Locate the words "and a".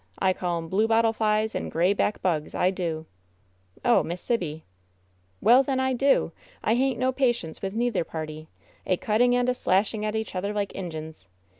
9.35-9.53